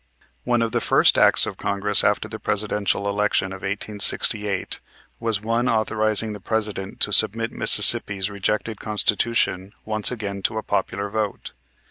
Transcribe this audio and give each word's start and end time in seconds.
One 0.45 0.63
of 0.63 0.71
the 0.71 0.81
first 0.81 1.15
acts 1.15 1.45
of 1.45 1.57
Congress 1.57 2.03
after 2.03 2.27
the 2.27 2.39
Presidential 2.39 3.07
election 3.07 3.53
of 3.53 3.61
1868 3.61 4.79
was 5.19 5.41
one 5.41 5.69
authorizing 5.69 6.33
the 6.33 6.39
President 6.39 6.99
to 7.01 7.13
submit 7.13 7.51
Mississippi's 7.51 8.27
rejected 8.27 8.79
Constitution 8.79 9.73
once 9.85 10.09
again 10.11 10.41
to 10.41 10.57
a 10.57 10.63
popular 10.63 11.07
vote. 11.07 11.51